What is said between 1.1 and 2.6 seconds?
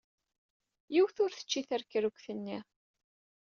ur tečči tarekrukt-nni.